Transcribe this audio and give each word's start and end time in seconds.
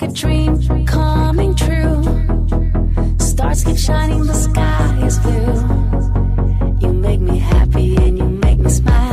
Like 0.00 0.10
a 0.10 0.14
dream 0.14 0.86
coming 0.86 1.54
true. 1.54 2.02
Stars 3.18 3.64
keep 3.64 3.76
shining, 3.76 4.24
the 4.24 4.34
sky 4.34 5.06
is 5.06 5.18
blue. 5.18 6.80
You 6.80 6.94
make 6.94 7.20
me 7.20 7.38
happy 7.38 7.96
and 7.96 8.18
you 8.18 8.24
make 8.24 8.58
me 8.58 8.70
smile 8.70 9.09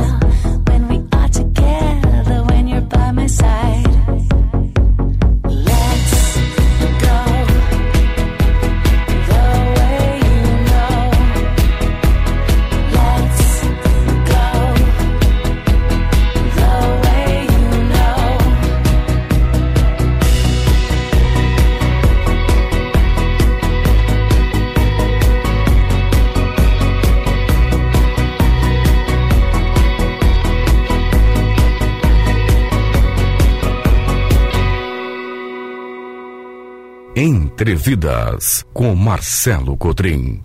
Entrevidas 37.68 38.64
com 38.72 38.94
Marcelo 38.94 39.76
Cotrim. 39.76 40.40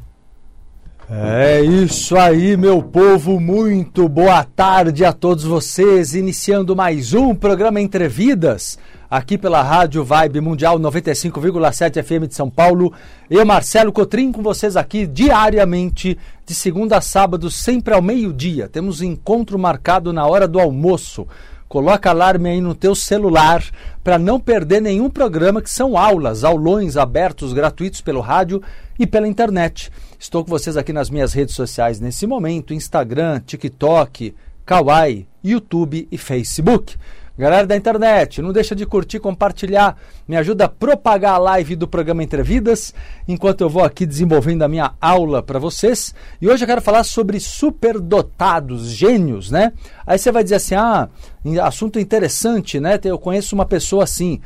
É 1.09 1.61
isso 1.61 2.17
aí, 2.17 2.57
meu 2.57 2.83
povo. 2.83 3.39
Muito 3.39 4.09
boa 4.09 4.43
tarde 4.43 5.05
a 5.05 5.13
todos 5.13 5.45
vocês. 5.45 6.15
Iniciando 6.15 6.75
mais 6.75 7.13
um 7.13 7.33
programa 7.33 7.79
Entrevidas, 7.79 8.77
aqui 9.09 9.37
pela 9.37 9.63
Rádio 9.63 10.03
Vibe 10.03 10.41
Mundial 10.41 10.77
95,7 10.77 12.03
FM 12.03 12.27
de 12.27 12.35
São 12.35 12.49
Paulo. 12.49 12.91
Eu, 13.29 13.45
Marcelo 13.45 13.93
Cotrim, 13.93 14.29
com 14.29 14.43
vocês 14.43 14.75
aqui 14.75 15.07
diariamente, 15.07 16.17
de 16.45 16.53
segunda 16.53 16.97
a 16.97 17.01
sábado, 17.01 17.49
sempre 17.49 17.93
ao 17.93 18.01
meio-dia. 18.01 18.67
Temos 18.67 19.01
encontro 19.01 19.57
marcado 19.57 20.11
na 20.11 20.27
hora 20.27 20.45
do 20.45 20.59
almoço. 20.59 21.25
Coloca 21.73 22.11
alarme 22.11 22.51
aí 22.51 22.61
no 22.61 22.75
teu 22.75 22.93
celular 22.93 23.65
para 24.03 24.19
não 24.19 24.39
perder 24.39 24.79
nenhum 24.79 25.09
programa 25.09 25.59
que 25.59 25.71
são 25.71 25.97
aulas, 25.97 26.43
aulões 26.43 26.97
abertos 26.97 27.51
gratuitos 27.51 27.99
pelo 27.99 28.21
rádio 28.21 28.61
e 28.99 29.07
pela 29.07 29.27
internet. 29.27 29.91
Estou 30.19 30.43
com 30.43 30.51
vocês 30.51 30.77
aqui 30.77 30.93
nas 30.93 31.09
minhas 31.09 31.33
redes 31.33 31.55
sociais 31.55 31.99
nesse 31.99 32.27
momento: 32.27 32.75
Instagram, 32.75 33.41
TikTok, 33.43 34.35
Kawaii, 34.63 35.27
YouTube 35.43 36.07
e 36.11 36.15
Facebook. 36.15 36.95
Galera 37.35 37.65
da 37.65 37.75
internet, 37.75 38.43
não 38.43 38.53
deixa 38.53 38.75
de 38.75 38.85
curtir, 38.85 39.19
compartilhar, 39.19 39.97
me 40.27 40.37
ajuda 40.37 40.65
a 40.65 40.69
propagar 40.69 41.33
a 41.33 41.37
live 41.39 41.75
do 41.75 41.87
programa 41.87 42.23
Entrevidas, 42.23 42.93
enquanto 43.27 43.61
eu 43.61 43.69
vou 43.69 43.83
aqui 43.83 44.05
desenvolvendo 44.05 44.61
a 44.61 44.67
minha 44.67 44.93
aula 45.01 45.41
para 45.41 45.57
vocês. 45.57 46.13
E 46.39 46.47
hoje 46.47 46.63
eu 46.63 46.67
quero 46.67 46.81
falar 46.81 47.03
sobre 47.03 47.39
superdotados, 47.39 48.91
gênios, 48.91 49.49
né? 49.49 49.73
Aí 50.05 50.19
você 50.19 50.31
vai 50.31 50.43
dizer 50.43 50.57
assim: 50.57 50.75
"Ah, 50.75 51.09
assunto 51.63 51.99
interessante, 51.99 52.79
né? 52.79 52.99
Eu 53.03 53.17
conheço 53.17 53.55
uma 53.55 53.65
pessoa 53.65 54.03
assim". 54.03 54.39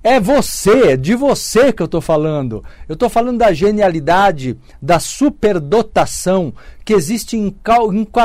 É 0.00 0.20
você, 0.20 0.96
de 0.96 1.16
você 1.16 1.72
que 1.72 1.82
eu 1.82 1.86
estou 1.86 2.00
falando. 2.00 2.62
Eu 2.88 2.92
estou 2.92 3.08
falando 3.08 3.38
da 3.38 3.52
genialidade, 3.52 4.56
da 4.80 5.00
superdotação 5.00 6.54
que 6.84 6.94
existe 6.94 7.36
em, 7.36 7.52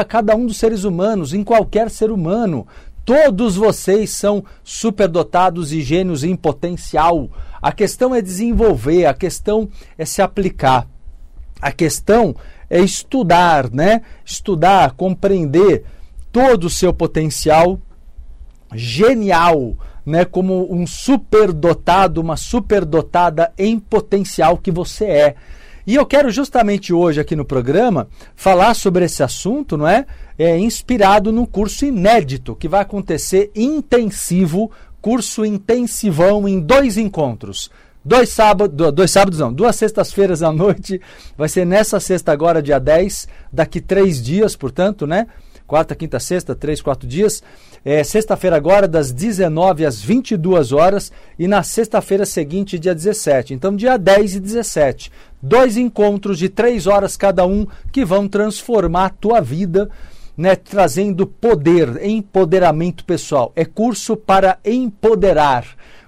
cada 0.07 0.35
um 0.35 0.45
dos 0.45 0.57
seres 0.57 0.83
humanos, 0.83 1.33
em 1.33 1.43
qualquer 1.43 1.89
ser 1.89 2.11
humano. 2.11 2.67
Todos 3.05 3.57
vocês 3.57 4.11
são 4.11 4.45
superdotados 4.63 5.73
e 5.73 5.81
gênios 5.81 6.23
em 6.23 6.35
potencial. 6.35 7.29
A 7.61 7.71
questão 7.71 8.15
é 8.15 8.21
desenvolver, 8.21 9.05
a 9.05 9.13
questão 9.13 9.69
é 9.97 10.05
se 10.05 10.21
aplicar. 10.21 10.87
A 11.61 11.71
questão 11.71 12.35
é 12.69 12.79
estudar, 12.79 13.69
né? 13.71 14.01
Estudar, 14.25 14.93
compreender 14.93 15.83
todo 16.31 16.65
o 16.65 16.69
seu 16.69 16.93
potencial 16.93 17.79
genial, 18.73 19.77
né? 20.05 20.23
Como 20.23 20.73
um 20.73 20.87
superdotado, 20.87 22.21
uma 22.21 22.37
superdotada 22.37 23.51
em 23.57 23.79
potencial 23.79 24.57
que 24.57 24.71
você 24.71 25.05
é. 25.05 25.35
E 25.85 25.95
eu 25.95 26.05
quero 26.05 26.31
justamente 26.31 26.93
hoje 26.93 27.19
aqui 27.19 27.35
no 27.35 27.43
programa 27.43 28.07
falar 28.35 28.73
sobre 28.73 29.03
esse 29.03 29.21
assunto, 29.21 29.75
não 29.77 29.87
é? 29.87 30.05
é 30.37 30.57
inspirado 30.57 31.31
num 31.31 31.45
curso 31.45 31.85
inédito 31.85 32.55
que 32.55 32.69
vai 32.69 32.81
acontecer 32.81 33.51
intensivo, 33.53 34.71
curso 35.01 35.45
intensivão 35.45 36.47
em 36.47 36.61
dois 36.61 36.97
encontros. 36.97 37.69
Dois 38.05 38.29
sábados, 38.29 38.93
dois 38.93 39.11
sábados 39.11 39.39
não, 39.39 39.51
duas 39.51 39.75
sextas-feiras 39.75 40.41
à 40.41 40.51
noite. 40.53 41.01
Vai 41.37 41.49
ser 41.49 41.65
nessa 41.65 41.99
sexta 41.99 42.31
agora, 42.31 42.61
dia 42.61 42.79
10, 42.79 43.27
daqui 43.51 43.81
três 43.81 44.21
dias, 44.21 44.55
portanto, 44.55 45.05
né? 45.05 45.27
Quarta, 45.65 45.95
quinta, 45.95 46.19
sexta, 46.19 46.53
três, 46.53 46.81
quatro 46.81 47.07
dias. 47.07 47.41
É, 47.85 48.03
sexta-feira 48.03 48.55
agora, 48.55 48.87
das 48.87 49.11
19 49.11 49.85
às 49.85 50.01
22 50.01 50.71
horas. 50.71 51.11
E 51.37 51.47
na 51.47 51.63
sexta-feira 51.63 52.25
seguinte, 52.25 52.77
dia 52.77 52.93
17. 52.93 53.53
Então, 53.53 53.75
dia 53.75 53.97
10 53.97 54.35
e 54.35 54.39
17. 54.39 55.11
Dois 55.41 55.77
encontros 55.77 56.37
de 56.37 56.49
três 56.49 56.87
horas 56.87 57.17
cada 57.17 57.45
um 57.45 57.65
que 57.91 58.05
vão 58.05 58.27
transformar 58.27 59.05
a 59.05 59.09
tua 59.09 59.39
vida. 59.41 59.89
Né, 60.35 60.55
trazendo 60.55 61.27
poder, 61.27 62.03
empoderamento 62.03 63.05
pessoal. 63.05 63.51
É 63.55 63.63
curso 63.63 64.17
para 64.17 64.57
empoderar 64.65 65.63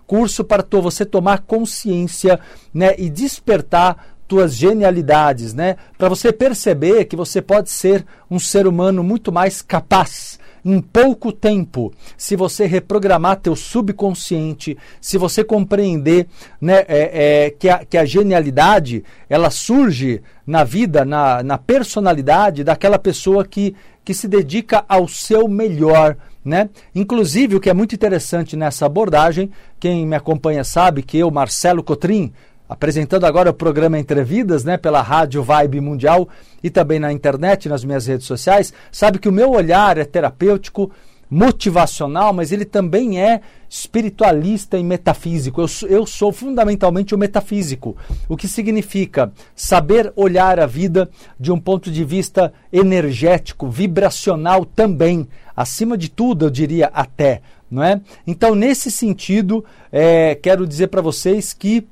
curso 0.06 0.44
para 0.44 0.64
você 0.82 1.06
tomar 1.06 1.40
consciência 1.40 2.40
né, 2.74 2.96
e 2.98 3.10
despertar 3.10 4.15
tuas 4.28 4.56
genialidades, 4.56 5.54
né? 5.54 5.76
Para 5.98 6.10
você 6.10 6.32
perceber 6.32 7.06
que 7.06 7.16
você 7.16 7.42
pode 7.42 7.70
ser 7.70 8.06
um 8.30 8.40
ser 8.40 8.68
humano 8.68 9.04
muito 9.04 9.32
mais 9.32 9.62
capaz 9.62 10.40
em 10.66 10.82
pouco 10.82 11.32
tempo, 11.32 11.94
se 12.18 12.36
você 12.36 12.66
reprogramar 12.66 13.40
teu 13.40 13.56
subconsciente, 13.56 14.76
se 15.00 15.16
você 15.16 15.44
compreender 15.44 16.28
né, 16.60 16.84
é, 16.88 17.46
é, 17.46 17.50
que, 17.52 17.70
a, 17.70 17.86
que 17.86 17.96
a 17.96 18.04
genialidade 18.04 19.04
ela 19.30 19.52
surge 19.52 20.24
na 20.46 20.64
vida, 20.64 21.06
na, 21.06 21.44
na 21.44 21.60
personalidade 21.60 22.64
daquela 22.64 22.98
pessoa 22.98 23.46
que, 23.46 23.76
que 24.04 24.12
se 24.12 24.28
dedica 24.28 24.84
ao 24.90 25.08
seu 25.08 25.48
melhor, 25.48 26.18
né? 26.44 26.70
Inclusive, 26.96 27.56
o 27.56 27.60
que 27.60 27.70
é 27.70 27.74
muito 27.74 27.94
interessante 27.94 28.56
nessa 28.56 28.88
abordagem, 28.88 29.52
quem 29.80 30.06
me 30.06 30.16
acompanha 30.16 30.64
sabe 30.64 31.04
que 31.04 31.18
eu, 31.18 31.30
Marcelo 31.30 31.84
Cotrim, 31.84 32.34
apresentando 32.68 33.26
agora 33.26 33.50
o 33.50 33.54
programa 33.54 34.00
Entrevidas, 34.00 34.64
né, 34.64 34.78
pela 34.78 35.02
Rádio 35.02 35.44
Vibe 35.44 35.82
Mundial 35.82 36.28
e 36.64 36.70
também 36.70 37.00
na 37.00 37.12
internet, 37.12 37.70
nas 37.70 37.84
minhas 37.84 38.08
redes 38.08 38.26
sociais, 38.26 38.74
sabe 38.92 39.20
que 39.20 39.30
o 39.30 39.32
meu 39.32 39.52
olhar 39.52 39.98
é 39.98 40.04
terapêutico, 40.04 40.92
motivacional, 41.30 42.32
mas 42.34 42.52
ele 42.52 42.66
também 42.66 43.20
é 43.20 43.42
espiritualista 43.70 44.78
e 44.78 44.84
metafísico. 44.84 45.62
Eu, 45.62 45.68
eu 45.90 46.06
sou 46.06 46.32
fundamentalmente 46.32 47.16
o 47.16 47.18
metafísico, 47.18 47.96
o 48.30 48.38
que 48.38 48.48
significa 48.48 49.32
saber 49.56 50.14
olhar 50.16 50.60
a 50.60 50.66
vida 50.66 51.10
de 51.40 51.52
um 51.52 51.60
ponto 51.60 51.92
de 51.92 52.04
vista 52.04 52.54
energético, 52.72 53.68
vibracional 53.68 54.66
também, 54.66 55.28
acima 55.56 55.98
de 55.98 56.10
tudo, 56.10 56.46
eu 56.46 56.50
diria 56.50 56.88
até, 56.94 57.42
não 57.70 57.84
é? 57.84 58.00
Então, 58.26 58.54
nesse 58.54 58.92
sentido, 58.92 59.66
é, 59.92 60.36
quero 60.36 60.68
dizer 60.68 60.88
para 60.88 61.02
vocês 61.02 61.54
que 61.54 61.88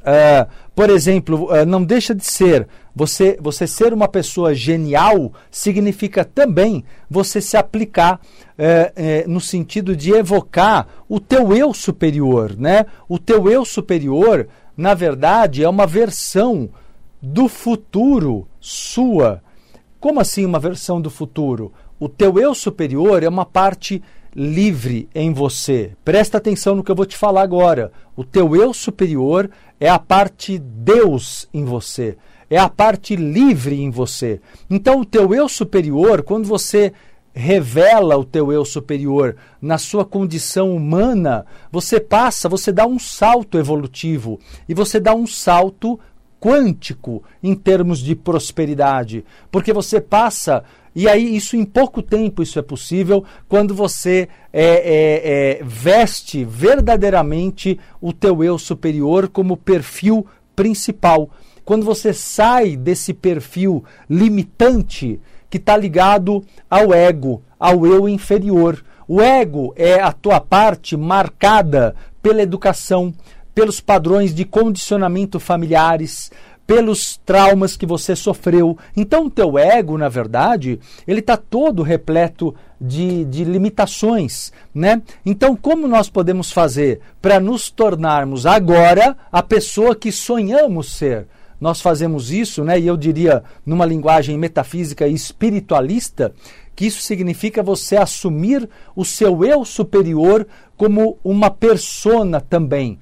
Uh, 0.00 0.50
por 0.74 0.88
exemplo, 0.88 1.50
uh, 1.52 1.66
não 1.66 1.84
deixa 1.84 2.14
de 2.14 2.24
ser 2.24 2.66
você, 2.94 3.38
você 3.40 3.66
ser 3.66 3.92
uma 3.92 4.08
pessoa 4.08 4.54
genial 4.54 5.32
significa 5.50 6.24
também 6.24 6.82
você 7.08 7.40
se 7.40 7.56
aplicar 7.56 8.18
uh, 8.58 9.30
no 9.30 9.40
sentido 9.40 9.94
de 9.94 10.12
evocar 10.12 10.88
o 11.08 11.20
teu 11.20 11.54
eu 11.54 11.74
superior, 11.74 12.56
né? 12.56 12.86
O 13.08 13.18
teu 13.18 13.50
eu 13.50 13.64
superior, 13.64 14.48
na 14.76 14.94
verdade, 14.94 15.62
é 15.62 15.68
uma 15.68 15.86
versão 15.86 16.70
do 17.20 17.46
futuro 17.46 18.48
sua. 18.58 19.42
Como 20.00 20.18
assim 20.18 20.46
uma 20.46 20.58
versão 20.58 20.98
do 20.98 21.10
futuro? 21.10 21.72
O 21.98 22.08
teu 22.08 22.38
eu 22.38 22.54
superior 22.54 23.22
é 23.22 23.28
uma 23.28 23.44
parte 23.44 24.02
livre 24.34 25.08
em 25.14 25.32
você. 25.32 25.92
Presta 26.04 26.38
atenção 26.38 26.74
no 26.74 26.84
que 26.84 26.90
eu 26.90 26.96
vou 26.96 27.06
te 27.06 27.16
falar 27.16 27.42
agora. 27.42 27.92
O 28.16 28.24
teu 28.24 28.54
eu 28.54 28.72
superior 28.72 29.50
é 29.78 29.88
a 29.88 29.98
parte 29.98 30.58
Deus 30.58 31.48
em 31.52 31.64
você, 31.64 32.16
é 32.48 32.58
a 32.58 32.68
parte 32.68 33.16
livre 33.16 33.80
em 33.80 33.90
você. 33.90 34.40
Então, 34.68 35.00
o 35.00 35.04
teu 35.04 35.34
eu 35.34 35.48
superior, 35.48 36.22
quando 36.22 36.46
você 36.46 36.92
revela 37.32 38.16
o 38.16 38.24
teu 38.24 38.52
eu 38.52 38.64
superior 38.64 39.36
na 39.62 39.78
sua 39.78 40.04
condição 40.04 40.74
humana, 40.74 41.46
você 41.70 42.00
passa, 42.00 42.48
você 42.48 42.72
dá 42.72 42.86
um 42.86 42.98
salto 42.98 43.56
evolutivo 43.56 44.40
e 44.68 44.74
você 44.74 44.98
dá 44.98 45.14
um 45.14 45.26
salto 45.26 45.98
quântico 46.40 47.22
em 47.42 47.54
termos 47.54 47.98
de 47.98 48.16
prosperidade, 48.16 49.24
porque 49.50 49.72
você 49.72 50.00
passa 50.00 50.64
e 50.94 51.08
aí, 51.08 51.36
isso 51.36 51.56
em 51.56 51.64
pouco 51.64 52.02
tempo, 52.02 52.42
isso 52.42 52.58
é 52.58 52.62
possível 52.62 53.24
quando 53.48 53.74
você 53.74 54.28
é, 54.52 54.64
é, 54.64 55.60
é, 55.60 55.64
veste 55.64 56.44
verdadeiramente 56.44 57.78
o 58.00 58.12
teu 58.12 58.42
eu 58.42 58.58
superior 58.58 59.28
como 59.28 59.56
perfil 59.56 60.26
principal. 60.56 61.30
Quando 61.64 61.84
você 61.84 62.12
sai 62.12 62.76
desse 62.76 63.14
perfil 63.14 63.84
limitante 64.08 65.20
que 65.48 65.58
está 65.58 65.76
ligado 65.76 66.44
ao 66.68 66.92
ego, 66.92 67.42
ao 67.58 67.86
eu 67.86 68.08
inferior. 68.08 68.82
O 69.06 69.20
ego 69.20 69.72
é 69.76 70.00
a 70.00 70.12
tua 70.12 70.40
parte 70.40 70.96
marcada 70.96 71.94
pela 72.22 72.42
educação, 72.42 73.12
pelos 73.54 73.80
padrões 73.80 74.34
de 74.34 74.44
condicionamento 74.44 75.38
familiares, 75.40 76.30
pelos 76.70 77.16
traumas 77.26 77.76
que 77.76 77.84
você 77.84 78.14
sofreu. 78.14 78.78
Então, 78.96 79.26
o 79.26 79.30
teu 79.30 79.58
ego, 79.58 79.98
na 79.98 80.08
verdade, 80.08 80.78
ele 81.04 81.18
está 81.18 81.36
todo 81.36 81.82
repleto 81.82 82.54
de, 82.80 83.24
de 83.24 83.42
limitações, 83.42 84.52
né? 84.72 85.02
Então, 85.26 85.56
como 85.56 85.88
nós 85.88 86.08
podemos 86.08 86.52
fazer 86.52 87.00
para 87.20 87.40
nos 87.40 87.70
tornarmos 87.72 88.46
agora 88.46 89.16
a 89.32 89.42
pessoa 89.42 89.96
que 89.96 90.12
sonhamos 90.12 90.92
ser? 90.92 91.26
Nós 91.60 91.80
fazemos 91.80 92.30
isso, 92.30 92.62
né? 92.62 92.78
E 92.78 92.86
eu 92.86 92.96
diria, 92.96 93.42
numa 93.66 93.84
linguagem 93.84 94.38
metafísica 94.38 95.08
e 95.08 95.12
espiritualista, 95.12 96.32
que 96.76 96.86
isso 96.86 97.02
significa 97.02 97.64
você 97.64 97.96
assumir 97.96 98.68
o 98.94 99.04
seu 99.04 99.44
eu 99.44 99.64
superior 99.64 100.46
como 100.76 101.18
uma 101.24 101.50
persona 101.50 102.40
também. 102.40 103.00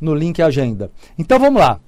no 0.00 0.14
link 0.14 0.40
Agenda. 0.40 0.90
Então 1.18 1.38
vamos 1.38 1.60
lá. 1.60 1.78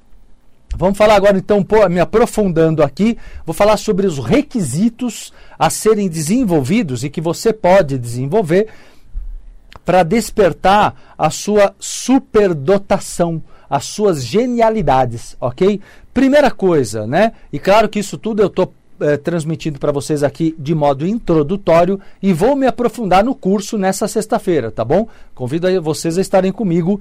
Vamos 0.76 0.98
falar 0.98 1.14
agora, 1.14 1.38
então, 1.38 1.64
me 1.88 2.00
aprofundando 2.00 2.82
aqui, 2.82 3.16
vou 3.46 3.54
falar 3.54 3.76
sobre 3.76 4.08
os 4.08 4.18
requisitos 4.18 5.32
a 5.56 5.70
serem 5.70 6.08
desenvolvidos 6.08 7.04
e 7.04 7.10
que 7.10 7.20
você 7.20 7.52
pode 7.52 7.96
desenvolver 7.96 8.66
para 9.84 10.02
despertar 10.02 11.14
a 11.16 11.30
sua 11.30 11.74
superdotação, 11.78 13.40
as 13.70 13.84
suas 13.84 14.24
genialidades, 14.24 15.36
ok? 15.40 15.80
Primeira 16.12 16.50
coisa, 16.50 17.06
né? 17.06 17.32
E 17.52 17.58
claro 17.58 17.88
que 17.88 18.00
isso 18.00 18.18
tudo 18.18 18.42
eu 18.42 18.48
estou 18.48 18.72
é, 19.00 19.16
transmitindo 19.16 19.78
para 19.78 19.92
vocês 19.92 20.22
aqui 20.22 20.54
de 20.58 20.74
modo 20.74 21.06
introdutório 21.06 22.00
e 22.22 22.32
vou 22.32 22.54
me 22.56 22.66
aprofundar 22.66 23.24
no 23.24 23.34
curso 23.34 23.76
nessa 23.76 24.06
sexta-feira, 24.06 24.70
tá 24.70 24.84
bom? 24.84 25.08
Convido 25.34 25.68
vocês 25.82 26.18
a 26.18 26.20
estarem 26.20 26.52
comigo 26.52 27.00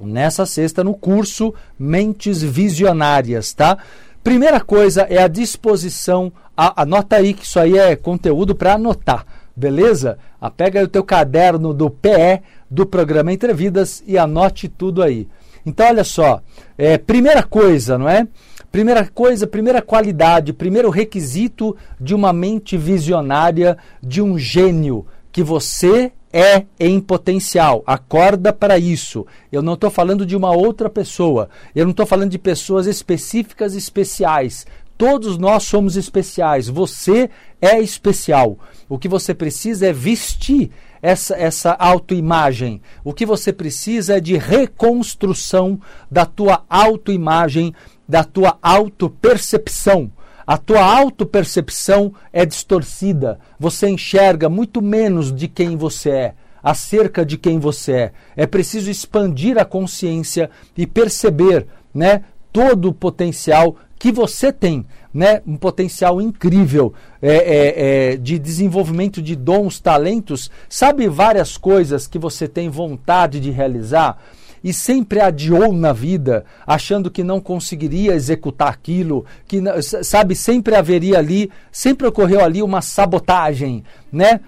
nessa 0.00 0.46
sexta 0.46 0.82
no 0.82 0.94
curso 0.94 1.54
Mentes 1.78 2.42
Visionárias, 2.42 3.52
tá? 3.52 3.78
Primeira 4.22 4.60
coisa 4.60 5.02
é 5.02 5.22
a 5.22 5.28
disposição, 5.28 6.32
a, 6.56 6.82
anota 6.82 7.16
aí 7.16 7.34
que 7.34 7.44
isso 7.44 7.58
aí 7.58 7.76
é 7.76 7.96
conteúdo 7.96 8.54
para 8.54 8.74
anotar, 8.74 9.26
beleza? 9.54 10.18
A, 10.40 10.50
pega 10.50 10.78
aí 10.78 10.84
o 10.84 10.88
teu 10.88 11.02
caderno 11.02 11.74
do 11.74 11.90
PE 11.90 12.40
do 12.70 12.86
programa 12.86 13.32
Entrevidas 13.32 14.02
e 14.06 14.16
anote 14.16 14.68
tudo 14.68 15.02
aí. 15.02 15.28
Então, 15.64 15.86
olha 15.86 16.04
só, 16.04 16.40
é, 16.76 16.98
primeira 16.98 17.42
coisa, 17.42 17.96
não 17.96 18.08
é? 18.08 18.26
Primeira 18.72 19.06
coisa, 19.06 19.46
primeira 19.46 19.82
qualidade, 19.82 20.54
primeiro 20.54 20.88
requisito 20.88 21.76
de 22.00 22.14
uma 22.14 22.32
mente 22.32 22.74
visionária, 22.74 23.76
de 24.02 24.22
um 24.22 24.38
gênio, 24.38 25.06
que 25.30 25.42
você 25.42 26.10
é 26.32 26.64
em 26.80 26.98
potencial. 26.98 27.82
Acorda 27.86 28.50
para 28.50 28.78
isso. 28.78 29.26
Eu 29.52 29.60
não 29.60 29.74
estou 29.74 29.90
falando 29.90 30.24
de 30.24 30.34
uma 30.34 30.52
outra 30.52 30.88
pessoa. 30.88 31.50
Eu 31.74 31.84
não 31.84 31.90
estou 31.90 32.06
falando 32.06 32.30
de 32.30 32.38
pessoas 32.38 32.86
específicas 32.86 33.74
especiais. 33.74 34.66
Todos 34.96 35.36
nós 35.36 35.64
somos 35.64 35.94
especiais. 35.94 36.66
Você 36.66 37.28
é 37.60 37.78
especial. 37.78 38.58
O 38.88 38.98
que 38.98 39.08
você 39.08 39.34
precisa 39.34 39.86
é 39.86 39.92
vestir 39.92 40.70
essa, 41.02 41.36
essa 41.36 41.72
autoimagem. 41.72 42.80
O 43.04 43.12
que 43.12 43.26
você 43.26 43.52
precisa 43.52 44.16
é 44.16 44.20
de 44.20 44.36
reconstrução 44.38 45.80
da 46.10 46.24
tua 46.24 46.64
autoimagem, 46.70 47.74
da 48.12 48.22
tua 48.22 48.58
autopercepção. 48.60 50.12
A 50.46 50.58
tua 50.58 50.84
autopercepção 50.84 52.12
é 52.30 52.44
distorcida. 52.44 53.38
Você 53.58 53.88
enxerga 53.88 54.50
muito 54.50 54.82
menos 54.82 55.34
de 55.34 55.48
quem 55.48 55.78
você 55.78 56.10
é, 56.10 56.34
acerca 56.62 57.24
de 57.24 57.38
quem 57.38 57.58
você 57.58 57.92
é. 57.92 58.12
É 58.36 58.46
preciso 58.46 58.90
expandir 58.90 59.56
a 59.56 59.64
consciência 59.64 60.50
e 60.76 60.86
perceber, 60.86 61.66
né, 61.94 62.24
todo 62.52 62.90
o 62.90 62.92
potencial 62.92 63.76
que 63.98 64.12
você 64.12 64.52
tem, 64.52 64.84
né, 65.14 65.40
um 65.46 65.56
potencial 65.56 66.20
incrível 66.20 66.92
é, 67.22 67.34
é, 67.34 68.12
é, 68.12 68.16
de 68.18 68.38
desenvolvimento 68.38 69.22
de 69.22 69.34
dons, 69.34 69.80
talentos. 69.80 70.50
Sabe 70.68 71.08
várias 71.08 71.56
coisas 71.56 72.06
que 72.06 72.18
você 72.18 72.46
tem 72.46 72.68
vontade 72.68 73.40
de 73.40 73.50
realizar? 73.50 74.22
E 74.62 74.72
sempre 74.72 75.20
adiou 75.20 75.72
na 75.72 75.92
vida, 75.92 76.44
achando 76.66 77.10
que 77.10 77.24
não 77.24 77.40
conseguiria 77.40 78.14
executar 78.14 78.68
aquilo, 78.68 79.24
que 79.46 79.60
sabe, 79.82 80.34
sempre 80.34 80.74
haveria 80.74 81.18
ali, 81.18 81.50
sempre 81.70 82.06
ocorreu 82.06 82.42
ali 82.44 82.62
uma 82.62 82.80
sabotagem, 82.80 83.84
né? 84.10 84.40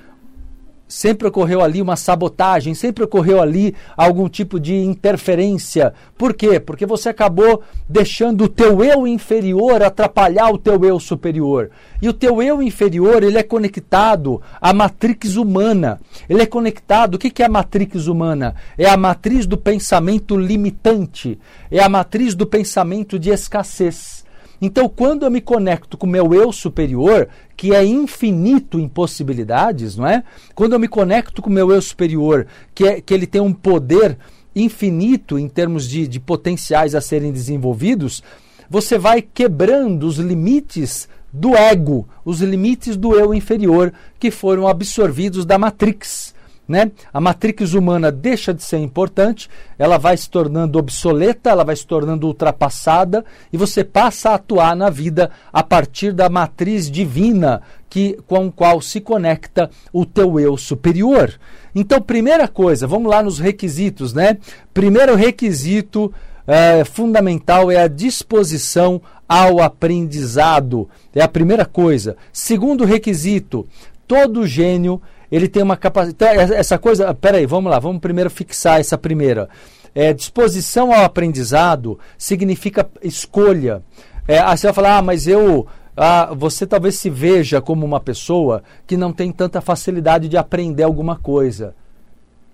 Sempre 0.86 1.28
ocorreu 1.28 1.62
ali 1.62 1.80
uma 1.80 1.96
sabotagem, 1.96 2.74
sempre 2.74 3.04
ocorreu 3.04 3.40
ali 3.40 3.74
algum 3.96 4.28
tipo 4.28 4.60
de 4.60 4.74
interferência. 4.74 5.94
Por 6.16 6.34
quê? 6.34 6.60
Porque 6.60 6.84
você 6.84 7.08
acabou 7.08 7.62
deixando 7.88 8.44
o 8.44 8.48
teu 8.48 8.84
eu 8.84 9.06
inferior 9.06 9.82
atrapalhar 9.82 10.50
o 10.50 10.58
teu 10.58 10.84
eu 10.84 11.00
superior. 11.00 11.70
E 12.02 12.08
o 12.08 12.12
teu 12.12 12.42
eu 12.42 12.62
inferior, 12.62 13.22
ele 13.22 13.38
é 13.38 13.42
conectado 13.42 14.42
à 14.60 14.74
matrix 14.74 15.36
humana. 15.36 15.98
Ele 16.28 16.42
é 16.42 16.46
conectado, 16.46 17.14
o 17.14 17.18
que 17.18 17.42
é 17.42 17.46
a 17.46 17.48
matrix 17.48 18.06
humana? 18.06 18.54
É 18.76 18.86
a 18.86 18.96
matriz 18.96 19.46
do 19.46 19.56
pensamento 19.56 20.36
limitante, 20.36 21.38
é 21.70 21.82
a 21.82 21.88
matriz 21.88 22.34
do 22.34 22.46
pensamento 22.46 23.18
de 23.18 23.30
escassez. 23.30 24.24
Então, 24.61 24.88
quando 24.88 25.25
eu 25.25 25.30
me 25.30 25.40
conecto 25.40 25.96
com 25.96 26.06
o 26.06 26.11
meu 26.11 26.32
eu 26.32 26.52
superior, 26.52 27.28
que 27.56 27.75
é 27.75 27.84
infinito 27.84 28.78
em 28.78 28.88
possibilidades, 28.88 29.96
não 29.96 30.06
é? 30.06 30.23
Quando 30.54 30.73
eu 30.73 30.78
me 30.78 30.88
conecto 30.88 31.42
com 31.42 31.50
o 31.50 31.52
meu 31.52 31.70
eu 31.70 31.82
superior, 31.82 32.46
que, 32.75 32.87
é, 32.87 33.00
que 33.00 33.12
ele 33.12 33.26
tem 33.26 33.40
um 33.40 33.52
poder 33.52 34.16
infinito 34.54 35.38
em 35.38 35.49
termos 35.49 35.88
de, 35.88 36.06
de 36.06 36.20
potenciais 36.20 36.94
a 36.94 37.00
serem 37.00 37.32
desenvolvidos, 37.32 38.23
você 38.70 38.96
vai 38.96 39.20
quebrando 39.20 40.06
os 40.06 40.16
limites 40.18 41.08
do 41.32 41.56
ego, 41.56 42.08
os 42.25 42.40
limites 42.40 42.96
do 42.96 43.14
eu 43.14 43.34
inferior 43.34 43.92
que 44.20 44.30
foram 44.30 44.68
absorvidos 44.68 45.44
da 45.44 45.58
Matrix 45.58 46.32
né? 46.66 46.90
A 47.12 47.21
matrix 47.21 47.75
humana 47.75 48.11
deixa 48.11 48.54
de 48.54 48.62
ser 48.62 48.78
importante, 48.78 49.49
ela 49.78 49.99
vai 49.99 50.16
se 50.16 50.28
tornando 50.28 50.78
obsoleta, 50.78 51.50
ela 51.50 51.64
vai 51.64 51.76
se 51.76 51.87
tornando 51.87 52.26
ultrapassada 52.26 53.25
e 53.52 53.56
você 53.56 53.85
passa 53.85 54.30
a 54.30 54.35
atuar 54.35 54.75
na 54.75 54.88
vida 54.88 55.30
a 55.52 55.62
partir 55.62 56.12
da 56.12 56.28
matriz 56.28 56.90
divina 56.90 57.62
que 57.88 58.18
com 58.26 58.49
a 58.49 58.52
qual 58.52 58.80
se 58.80 59.00
conecta 59.00 59.71
o 59.92 60.04
teu 60.04 60.40
eu 60.40 60.56
superior. 60.56 61.33
Então, 61.75 62.00
primeira 62.00 62.49
coisa, 62.49 62.87
vamos 62.87 63.11
lá 63.11 63.23
nos 63.23 63.38
requisitos, 63.38 64.12
né? 64.12 64.38
Primeiro 64.73 65.14
requisito 65.14 66.12
é, 66.47 66.85
fundamental 66.85 67.71
é 67.71 67.80
a 67.80 67.88
disposição 67.88 69.00
ao 69.28 69.61
aprendizado. 69.61 70.88
É 71.14 71.23
a 71.23 71.28
primeira 71.28 71.64
coisa. 71.64 72.16
Segundo 72.33 72.85
requisito, 72.85 73.66
todo 74.06 74.47
gênio 74.47 75.00
ele 75.34 75.48
tem 75.48 75.64
uma 75.64 75.76
capacidade. 75.76 76.44
Então, 76.44 76.56
essa 76.56 76.78
coisa. 76.78 77.12
Peraí, 77.12 77.44
vamos 77.44 77.68
lá, 77.68 77.80
vamos 77.80 78.00
primeiro 78.00 78.30
fixar 78.30 78.78
essa 78.78 78.96
primeira. 78.96 79.48
É, 79.92 80.12
disposição 80.12 80.92
ao 80.92 81.04
aprendizado 81.04 81.98
significa 82.16 82.88
escolha. 83.02 83.82
É, 84.28 84.38
aí 84.38 84.56
você 84.56 84.68
vai 84.68 84.74
falar, 84.74 84.98
ah, 84.98 85.02
mas 85.02 85.26
eu. 85.26 85.66
Ah, 85.96 86.32
você 86.34 86.64
talvez 86.64 86.96
se 86.96 87.10
veja 87.10 87.60
como 87.60 87.84
uma 87.84 87.98
pessoa 87.98 88.62
que 88.86 88.96
não 88.96 89.12
tem 89.12 89.32
tanta 89.32 89.60
facilidade 89.60 90.28
de 90.28 90.36
aprender 90.36 90.84
alguma 90.84 91.16
coisa. 91.16 91.74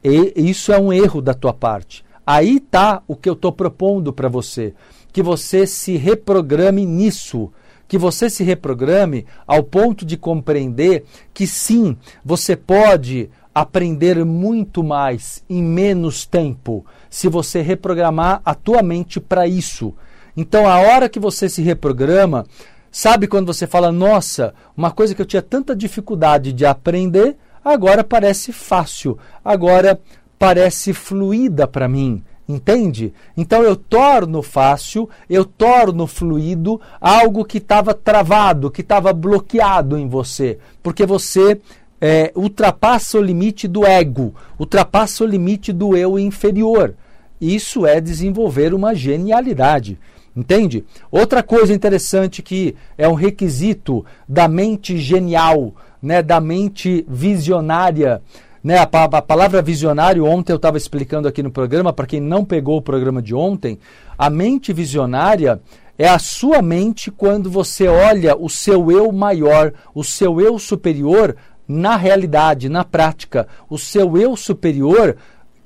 E 0.03 0.33
isso 0.37 0.73
é 0.73 0.79
um 0.79 0.91
erro 0.91 1.21
da 1.21 1.35
tua 1.35 1.53
parte. 1.53 2.03
Aí 2.27 2.57
está 2.57 3.03
o 3.07 3.15
que 3.15 3.29
eu 3.29 3.35
estou 3.35 3.53
propondo 3.53 4.11
para 4.11 4.29
você. 4.29 4.73
Que 5.13 5.23
você 5.23 5.67
se 5.67 5.99
reprograme 5.99 6.87
nisso 6.87 7.53
que 7.91 7.99
você 7.99 8.31
se 8.31 8.45
reprograme 8.45 9.27
ao 9.45 9.65
ponto 9.65 10.07
de 10.07 10.17
compreender 10.17 11.03
que 11.35 11.45
sim, 11.45 11.97
você 12.25 12.55
pode 12.55 13.29
aprender 13.53 14.25
muito 14.25 14.85
mais 14.85 15.43
em 15.51 15.61
menos 15.61 16.25
tempo 16.25 16.87
se 17.11 17.29
você 17.29 17.61
reprogramar 17.61 18.43
a 18.45 18.55
tua 18.55 18.81
mente 18.81 19.19
para 19.19 19.45
isso. 19.49 19.93
Então, 20.37 20.69
a 20.69 20.79
hora 20.79 21.09
que 21.09 21.19
você 21.19 21.49
se 21.49 21.63
reprograma, 21.63 22.47
sabe 22.93 23.27
quando 23.27 23.53
você 23.53 23.67
fala, 23.67 23.91
nossa, 23.91 24.55
uma 24.77 24.93
coisa 24.93 25.13
que 25.13 25.21
eu 25.21 25.27
tinha 25.27 25.43
tanta 25.43 25.75
dificuldade 25.75 26.53
de 26.53 26.65
aprender, 26.65 27.37
agora 27.65 28.05
parece 28.05 28.53
fácil, 28.53 29.19
agora 29.45 30.01
parece 30.39 30.93
fluida 30.93 31.67
para 31.67 31.89
mim. 31.89 32.23
Entende? 32.51 33.15
Então 33.37 33.63
eu 33.63 33.77
torno 33.77 34.43
fácil, 34.43 35.09
eu 35.29 35.45
torno 35.45 36.05
fluido 36.05 36.81
algo 37.01 37.45
que 37.45 37.59
estava 37.59 37.95
travado, 37.95 38.73
que 38.73 38.81
estava 38.81 39.13
bloqueado 39.13 39.97
em 39.97 40.09
você, 40.09 40.59
porque 40.83 41.07
você 41.07 41.61
é, 42.01 42.33
ultrapassa 42.35 43.19
o 43.19 43.23
limite 43.23 43.69
do 43.69 43.87
ego, 43.87 44.35
ultrapassa 44.59 45.23
o 45.23 45.27
limite 45.29 45.73
do 45.73 45.97
eu 45.97 46.19
inferior. 46.19 46.95
Isso 47.41 47.87
é 47.87 48.01
desenvolver 48.01 48.75
uma 48.75 48.97
genialidade. 48.97 49.97
Entende? 50.35 50.85
Outra 51.11 51.43
coisa 51.43 51.73
interessante 51.73 52.43
que 52.43 52.75
é 52.99 53.09
um 53.09 53.15
requisito 53.15 54.05
da 54.29 54.49
mente 54.49 54.99
genial, 54.99 55.73
né, 56.03 56.21
da 56.21 56.41
mente 56.41 57.05
visionária, 57.09 58.21
né, 58.63 58.79
a, 58.79 58.83
a 58.83 59.23
palavra 59.23 59.63
visionário, 59.63 60.25
ontem 60.25 60.53
eu 60.53 60.57
estava 60.57 60.77
explicando 60.77 61.27
aqui 61.27 61.43
no 61.43 61.51
programa, 61.51 61.93
para 61.93 62.07
quem 62.07 62.21
não 62.21 62.45
pegou 62.45 62.77
o 62.77 62.83
programa 62.83 63.23
de 63.23 63.35
ontem, 63.35 63.79
a 64.17 64.29
mente 64.29 64.73
visionária 64.73 65.61
é 65.99 66.09
a 66.09 66.19
sua 66.19 66.63
mente 66.63 67.11
quando 67.11 67.51
você 67.51 67.89
olha 67.89 68.37
o 68.37 68.49
seu 68.49 68.91
eu 68.91 69.11
maior, 69.13 69.73
o 69.95 70.03
seu 70.03 70.41
eu 70.41 70.59
superior 70.59 71.37
na 71.67 71.97
realidade, 71.97 72.69
na 72.69 72.85
prática, 72.85 73.47
o 73.69 73.79
seu 73.79 74.17
eu 74.17 74.37
superior, 74.37 75.17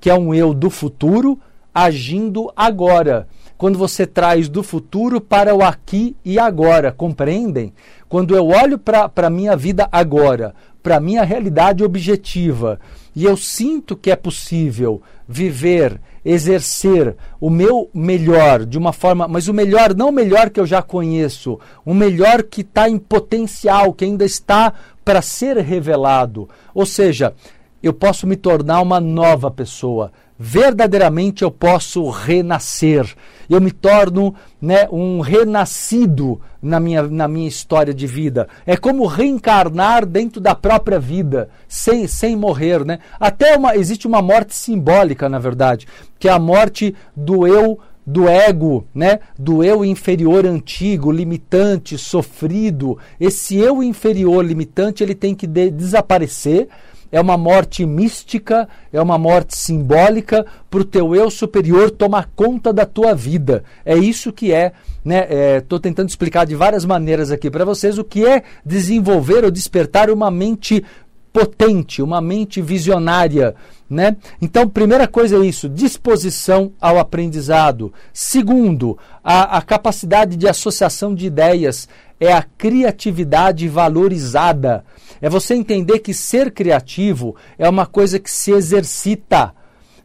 que 0.00 0.10
é 0.10 0.14
um 0.14 0.34
eu 0.34 0.52
do 0.52 0.68
futuro, 0.70 1.38
agindo 1.72 2.52
agora. 2.54 3.26
Quando 3.56 3.78
você 3.78 4.06
traz 4.06 4.48
do 4.48 4.62
futuro 4.62 5.20
para 5.20 5.54
o 5.54 5.62
aqui 5.62 6.16
e 6.24 6.38
agora, 6.38 6.90
compreendem? 6.90 7.72
Quando 8.08 8.36
eu 8.36 8.48
olho 8.48 8.78
para 8.78 9.10
a 9.14 9.30
minha 9.30 9.56
vida 9.56 9.88
agora, 9.90 10.54
para 10.82 10.96
a 10.96 11.00
minha 11.00 11.22
realidade 11.22 11.82
objetiva, 11.82 12.78
e 13.14 13.24
eu 13.24 13.36
sinto 13.36 13.96
que 13.96 14.10
é 14.10 14.16
possível 14.16 15.00
viver, 15.26 16.00
exercer 16.24 17.16
o 17.40 17.48
meu 17.48 17.88
melhor 17.94 18.66
de 18.66 18.76
uma 18.76 18.92
forma, 18.92 19.28
mas 19.28 19.46
o 19.46 19.54
melhor 19.54 19.94
não 19.94 20.08
o 20.08 20.12
melhor 20.12 20.50
que 20.50 20.58
eu 20.58 20.66
já 20.66 20.82
conheço, 20.82 21.58
o 21.84 21.94
melhor 21.94 22.42
que 22.42 22.62
está 22.62 22.88
em 22.88 22.98
potencial, 22.98 23.92
que 23.92 24.04
ainda 24.04 24.24
está 24.24 24.72
para 25.04 25.22
ser 25.22 25.56
revelado. 25.58 26.48
Ou 26.74 26.84
seja, 26.84 27.34
eu 27.82 27.92
posso 27.92 28.26
me 28.26 28.36
tornar 28.36 28.80
uma 28.80 29.00
nova 29.00 29.50
pessoa. 29.50 30.10
Verdadeiramente 30.38 31.42
eu 31.42 31.50
posso 31.50 32.08
renascer. 32.10 33.14
Eu 33.48 33.60
me 33.60 33.70
torno 33.70 34.34
né, 34.60 34.88
um 34.90 35.20
renascido 35.20 36.40
na 36.60 36.80
minha, 36.80 37.02
na 37.02 37.28
minha 37.28 37.46
história 37.46 37.94
de 37.94 38.06
vida. 38.06 38.48
É 38.66 38.76
como 38.76 39.06
reencarnar 39.06 40.04
dentro 40.04 40.40
da 40.40 40.54
própria 40.54 40.98
vida, 40.98 41.48
sem, 41.68 42.06
sem 42.08 42.34
morrer. 42.34 42.84
Né? 42.84 42.98
Até 43.20 43.56
uma, 43.56 43.76
existe 43.76 44.06
uma 44.06 44.20
morte 44.20 44.56
simbólica, 44.56 45.28
na 45.28 45.38
verdade, 45.38 45.86
que 46.18 46.28
é 46.28 46.32
a 46.32 46.38
morte 46.38 46.94
do 47.14 47.46
eu 47.46 47.78
do 48.06 48.28
ego, 48.28 48.86
né? 48.94 49.20
Do 49.38 49.64
eu 49.64 49.82
inferior 49.82 50.44
antigo, 50.44 51.10
limitante, 51.10 51.96
sofrido. 51.96 52.98
Esse 53.18 53.56
eu 53.56 53.82
inferior 53.82 54.44
limitante, 54.44 55.02
ele 55.02 55.14
tem 55.14 55.34
que 55.34 55.46
de 55.46 55.70
desaparecer. 55.70 56.68
É 57.10 57.20
uma 57.20 57.36
morte 57.36 57.86
mística, 57.86 58.68
é 58.92 59.00
uma 59.00 59.16
morte 59.16 59.56
simbólica 59.56 60.44
para 60.70 60.80
o 60.80 60.84
teu 60.84 61.14
eu 61.14 61.30
superior 61.30 61.90
tomar 61.90 62.30
conta 62.34 62.72
da 62.72 62.84
tua 62.84 63.14
vida. 63.14 63.62
É 63.84 63.96
isso 63.96 64.32
que 64.32 64.52
é, 64.52 64.72
né? 65.04 65.58
Estou 65.58 65.78
é, 65.78 65.82
tentando 65.82 66.08
explicar 66.08 66.44
de 66.44 66.54
várias 66.54 66.84
maneiras 66.84 67.30
aqui 67.30 67.50
para 67.50 67.64
vocês 67.64 67.98
o 67.98 68.04
que 68.04 68.26
é 68.26 68.42
desenvolver 68.64 69.44
ou 69.44 69.50
despertar 69.50 70.10
uma 70.10 70.30
mente 70.30 70.84
potente, 71.32 72.00
uma 72.00 72.20
mente 72.20 72.62
visionária, 72.62 73.56
né? 73.88 74.16
Então, 74.40 74.68
primeira 74.68 75.06
coisa 75.06 75.36
é 75.36 75.46
isso, 75.46 75.68
disposição 75.68 76.72
ao 76.80 76.98
aprendizado. 76.98 77.92
Segundo, 78.12 78.98
a, 79.22 79.58
a 79.58 79.62
capacidade 79.62 80.36
de 80.36 80.48
associação 80.48 81.14
de 81.14 81.26
ideias 81.26 81.88
é 82.18 82.32
a 82.32 82.42
criatividade 82.42 83.68
valorizada. 83.68 84.84
É 85.20 85.28
você 85.28 85.54
entender 85.54 86.00
que 86.00 86.14
ser 86.14 86.50
criativo 86.50 87.36
é 87.58 87.68
uma 87.68 87.86
coisa 87.86 88.18
que 88.18 88.30
se 88.30 88.52
exercita. 88.52 89.52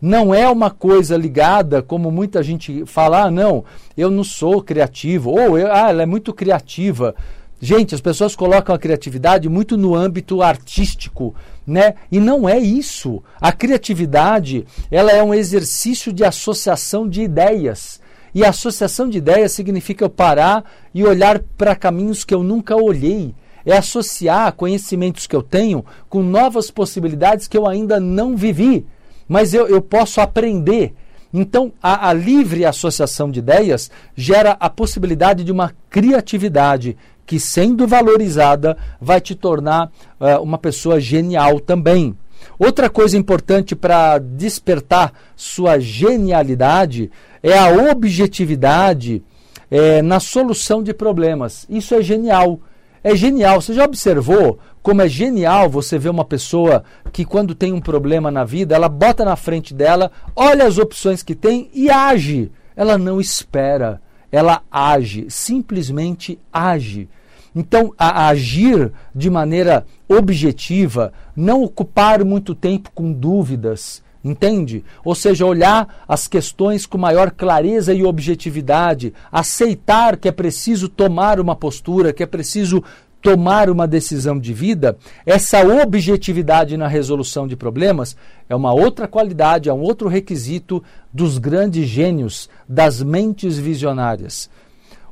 Não 0.01 0.33
é 0.33 0.47
uma 0.49 0.69
coisa 0.69 1.17
ligada, 1.17 1.81
como 1.81 2.09
muita 2.09 2.41
gente 2.41 2.85
fala, 2.85 3.23
ah, 3.23 3.31
não, 3.31 3.65
eu 3.97 4.09
não 4.09 4.23
sou 4.23 4.61
criativo, 4.61 5.31
ou 5.31 5.55
ah, 5.55 5.89
ela 5.89 6.03
é 6.03 6.05
muito 6.05 6.33
criativa. 6.33 7.13
Gente, 7.61 7.93
as 7.93 7.99
pessoas 7.99 8.35
colocam 8.35 8.73
a 8.73 8.79
criatividade 8.79 9.49
muito 9.49 9.75
no 9.75 9.93
âmbito 9.93 10.41
artístico, 10.41 11.35
né? 11.67 11.95
E 12.09 12.19
não 12.19 12.47
é 12.47 12.57
isso. 12.57 13.21
A 13.39 13.51
criatividade, 13.51 14.65
ela 14.89 15.11
é 15.11 15.21
um 15.21 15.33
exercício 15.33 16.13
de 16.13 16.23
associação 16.23 17.07
de 17.07 17.21
ideias. 17.21 17.99
E 18.33 18.45
associação 18.45 19.09
de 19.09 19.17
ideias 19.17 19.51
significa 19.51 20.05
eu 20.05 20.09
parar 20.09 20.63
e 20.93 21.03
olhar 21.03 21.39
para 21.57 21.75
caminhos 21.75 22.23
que 22.23 22.33
eu 22.33 22.43
nunca 22.43 22.77
olhei. 22.77 23.35
É 23.65 23.75
associar 23.75 24.53
conhecimentos 24.53 25.27
que 25.27 25.35
eu 25.35 25.43
tenho 25.43 25.85
com 26.07 26.23
novas 26.23 26.71
possibilidades 26.71 27.47
que 27.47 27.57
eu 27.57 27.67
ainda 27.67 27.99
não 27.99 28.37
vivi, 28.37 28.87
mas 29.27 29.53
eu, 29.53 29.67
eu 29.67 29.81
posso 29.81 30.21
aprender. 30.21 30.93
Então, 31.31 31.71
a, 31.83 32.09
a, 32.09 32.13
livre 32.13 32.65
associação 32.65 33.29
de 33.29 33.39
ideias 33.39 33.91
gera 34.15 34.57
a 34.59 34.69
possibilidade 34.69 35.43
de 35.43 35.51
uma 35.51 35.73
criatividade 35.89 36.97
que, 37.29 37.39
sendo 37.39 37.85
valorizada, 37.85 38.75
vai 38.99 39.21
te 39.21 39.35
tornar 39.35 39.91
uh, 40.19 40.41
uma 40.41 40.57
pessoa 40.57 40.99
genial 40.99 41.59
também. 41.59 42.17
Outra 42.57 42.89
coisa 42.89 43.15
importante 43.15 43.75
para 43.75 44.17
despertar 44.17 45.13
sua 45.35 45.77
genialidade 45.77 47.11
é 47.43 47.55
a 47.55 47.91
objetividade 47.91 49.21
é, 49.69 50.01
na 50.01 50.19
solução 50.19 50.81
de 50.81 50.91
problemas. 50.91 51.67
Isso 51.69 51.93
é 51.93 52.01
genial. 52.01 52.59
É 53.03 53.15
genial. 53.15 53.61
Você 53.61 53.75
já 53.75 53.85
observou 53.85 54.57
como 54.81 55.03
é 55.03 55.07
genial 55.07 55.69
você 55.69 55.99
ver 55.99 56.09
uma 56.09 56.25
pessoa 56.25 56.83
que, 57.13 57.23
quando 57.25 57.53
tem 57.53 57.71
um 57.71 57.79
problema 57.79 58.31
na 58.31 58.43
vida, 58.43 58.73
ela 58.73 58.89
bota 58.89 59.23
na 59.23 59.35
frente 59.35 59.71
dela, 59.71 60.11
olha 60.35 60.65
as 60.65 60.79
opções 60.79 61.21
que 61.21 61.35
tem 61.35 61.69
e 61.75 61.91
age. 61.91 62.51
Ela 62.75 62.97
não 62.97 63.21
espera, 63.21 64.01
ela 64.31 64.63
age, 64.71 65.27
simplesmente 65.29 66.39
age. 66.51 67.07
Então, 67.55 67.93
a, 67.97 68.27
agir 68.27 68.91
de 69.13 69.29
maneira 69.29 69.85
objetiva, 70.07 71.11
não 71.35 71.63
ocupar 71.63 72.23
muito 72.23 72.53
tempo 72.53 72.91
com 72.93 73.11
dúvidas, 73.11 74.03
entende? 74.23 74.83
Ou 75.03 75.15
seja, 75.15 75.45
olhar 75.45 76.03
as 76.07 76.27
questões 76.27 76.85
com 76.85 76.97
maior 76.97 77.31
clareza 77.31 77.93
e 77.93 78.03
objetividade, 78.03 79.13
aceitar 79.31 80.17
que 80.17 80.27
é 80.27 80.31
preciso 80.31 80.89
tomar 80.89 81.39
uma 81.39 81.55
postura, 81.55 82.13
que 82.13 82.23
é 82.23 82.27
preciso 82.27 82.83
tomar 83.21 83.69
uma 83.69 83.87
decisão 83.87 84.39
de 84.39 84.53
vida, 84.53 84.97
essa 85.25 85.59
objetividade 85.83 86.77
na 86.77 86.87
resolução 86.87 87.47
de 87.47 87.55
problemas 87.55 88.15
é 88.47 88.55
uma 88.55 88.73
outra 88.73 89.07
qualidade, 89.07 89.67
é 89.67 89.73
um 89.73 89.81
outro 89.81 90.07
requisito 90.07 90.81
dos 91.13 91.37
grandes 91.37 91.87
gênios, 91.87 92.49
das 92.67 93.03
mentes 93.03 93.57
visionárias. 93.57 94.49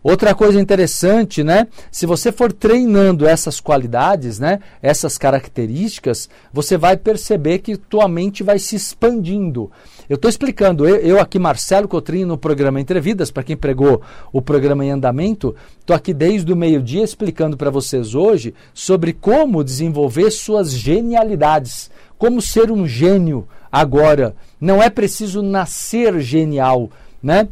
Outra 0.03 0.33
coisa 0.35 0.59
interessante, 0.59 1.43
né? 1.43 1.67
Se 1.91 2.05
você 2.05 2.31
for 2.31 2.53
treinando 2.53 3.25
essas 3.25 3.59
qualidades, 3.59 4.39
né? 4.39 4.59
Essas 4.81 5.17
características, 5.17 6.29
você 6.53 6.77
vai 6.77 6.95
perceber 6.95 7.59
que 7.59 7.77
tua 7.77 8.07
mente 8.07 8.43
vai 8.43 8.59
se 8.59 8.75
expandindo. 8.75 9.71
Eu 10.09 10.15
estou 10.15 10.29
explicando, 10.29 10.87
eu, 10.87 10.95
eu, 10.97 11.19
aqui, 11.19 11.37
Marcelo 11.37 11.87
Cotrim, 11.87 12.23
no 12.23 12.37
programa 12.37 12.79
Entrevidas, 12.79 13.29
para 13.29 13.43
quem 13.43 13.57
pregou 13.57 14.01
o 14.31 14.41
programa 14.41 14.85
em 14.85 14.91
andamento, 14.91 15.53
estou 15.79 15.95
aqui 15.95 16.13
desde 16.13 16.51
o 16.53 16.55
meio-dia 16.55 17.03
explicando 17.03 17.57
para 17.57 17.69
vocês 17.69 18.15
hoje 18.15 18.53
sobre 18.73 19.11
como 19.11 19.63
desenvolver 19.63 20.31
suas 20.31 20.71
genialidades, 20.71 21.91
como 22.17 22.41
ser 22.41 22.71
um 22.71 22.87
gênio 22.87 23.47
agora. 23.69 24.35
Não 24.61 24.81
é 24.81 24.89
preciso 24.89 25.41
nascer 25.41 26.19
genial, 26.21 26.89
né? 27.21 27.49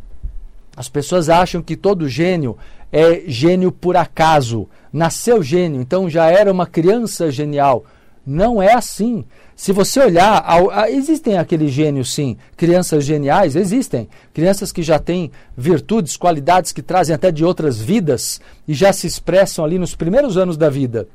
As 0.75 0.89
pessoas 0.89 1.29
acham 1.29 1.61
que 1.61 1.75
todo 1.75 2.09
gênio 2.09 2.57
é 2.91 3.23
gênio 3.27 3.71
por 3.71 3.95
acaso. 3.95 4.67
Nasceu 4.91 5.43
gênio, 5.43 5.81
então 5.81 6.09
já 6.09 6.29
era 6.29 6.51
uma 6.51 6.65
criança 6.65 7.31
genial. 7.31 7.85
Não 8.25 8.61
é 8.61 8.73
assim. 8.73 9.23
Se 9.55 9.71
você 9.71 10.01
olhar, 10.01 10.43
existem 10.89 11.37
aqueles 11.37 11.71
gênios 11.71 12.13
sim, 12.13 12.35
crianças 12.57 13.05
geniais, 13.05 13.55
existem. 13.55 14.09
Crianças 14.33 14.71
que 14.71 14.83
já 14.83 14.99
têm 14.99 15.31
virtudes, 15.55 16.17
qualidades 16.17 16.73
que 16.73 16.81
trazem 16.81 17.15
até 17.15 17.31
de 17.31 17.45
outras 17.45 17.79
vidas 17.79 18.41
e 18.67 18.73
já 18.73 18.91
se 18.91 19.07
expressam 19.07 19.63
ali 19.63 19.79
nos 19.79 19.95
primeiros 19.95 20.37
anos 20.37 20.57
da 20.57 20.69
vida. 20.69 21.07